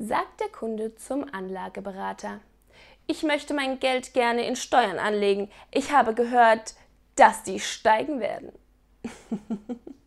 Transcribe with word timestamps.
sagt 0.00 0.40
der 0.40 0.48
Kunde 0.48 0.94
zum 0.94 1.26
Anlageberater. 1.32 2.40
Ich 3.06 3.22
möchte 3.22 3.52
mein 3.52 3.80
Geld 3.80 4.14
gerne 4.14 4.46
in 4.46 4.56
Steuern 4.56 4.98
anlegen. 4.98 5.50
Ich 5.70 5.92
habe 5.92 6.14
gehört, 6.14 6.74
dass 7.16 7.42
die 7.42 7.60
steigen 7.60 8.18
werden. 8.18 8.50